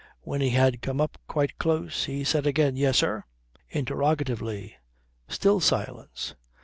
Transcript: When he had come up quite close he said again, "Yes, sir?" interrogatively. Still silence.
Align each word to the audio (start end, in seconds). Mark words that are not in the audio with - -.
When 0.21 0.41
he 0.41 0.49
had 0.49 0.81
come 0.81 0.99
up 0.99 1.19
quite 1.27 1.59
close 1.59 2.05
he 2.05 2.23
said 2.23 2.47
again, 2.47 2.75
"Yes, 2.75 2.97
sir?" 2.97 3.23
interrogatively. 3.69 4.75
Still 5.29 5.59
silence. 5.59 6.33